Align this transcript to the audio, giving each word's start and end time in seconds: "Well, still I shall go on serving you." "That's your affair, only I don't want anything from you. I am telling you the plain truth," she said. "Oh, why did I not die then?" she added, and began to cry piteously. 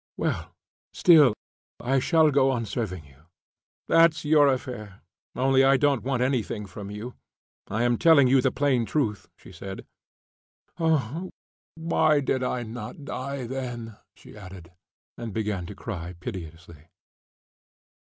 "Well, 0.17 0.55
still 0.95 1.35
I 1.79 1.99
shall 1.99 2.31
go 2.31 2.49
on 2.49 2.65
serving 2.65 3.05
you." 3.05 3.25
"That's 3.87 4.25
your 4.25 4.47
affair, 4.47 5.01
only 5.35 5.63
I 5.63 5.77
don't 5.77 6.01
want 6.01 6.23
anything 6.23 6.65
from 6.65 6.89
you. 6.89 7.13
I 7.67 7.83
am 7.83 7.99
telling 7.99 8.27
you 8.27 8.41
the 8.41 8.51
plain 8.51 8.83
truth," 8.87 9.29
she 9.37 9.51
said. 9.51 9.85
"Oh, 10.79 11.29
why 11.75 12.19
did 12.19 12.41
I 12.41 12.63
not 12.63 13.05
die 13.05 13.45
then?" 13.45 13.95
she 14.15 14.35
added, 14.35 14.71
and 15.19 15.33
began 15.35 15.67
to 15.67 15.75
cry 15.75 16.13
piteously. 16.19 16.87